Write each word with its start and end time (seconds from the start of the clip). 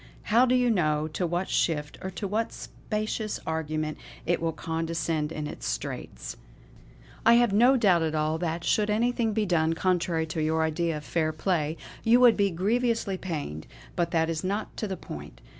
How 0.33 0.47
do 0.47 0.55
you 0.55 0.71
know 0.71 1.07
to 1.09 1.27
what 1.27 1.47
shift, 1.47 1.99
or 2.01 2.09
to 2.09 2.27
what 2.27 2.51
specious 2.51 3.39
argument 3.45 3.99
it 4.25 4.41
will 4.41 4.51
condescend 4.51 5.31
in 5.31 5.45
its 5.45 5.67
straits. 5.67 6.37
I 7.23 7.33
have 7.35 7.53
no 7.53 7.77
doubt 7.77 8.11
that, 8.41 8.63
should 8.63 8.89
anything 8.89 9.33
be 9.33 9.45
done 9.45 9.73
contrary 9.73 10.25
to 10.25 10.41
your 10.41 10.63
idea 10.63 10.97
of 10.97 11.03
fair 11.05 11.31
play, 11.31 11.77
you 12.03 12.19
would 12.19 12.35
be 12.35 12.49
grievously 12.49 13.19
pained; 13.19 13.67
but 13.95 14.09
that 14.09 14.27
is 14.27 14.43
not 14.43 14.75
to 14.77 14.87
the 14.87 14.97
point. 14.97 15.39